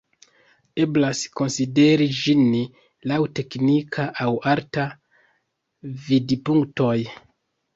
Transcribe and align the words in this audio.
Eblas 0.83 1.19
konsideri 1.39 2.07
ĝin 2.19 2.41
laŭ 3.11 3.19
teknika 3.41 4.07
aŭ 4.25 4.31
arta 4.55 4.87
vidpunktoj. 6.09 6.99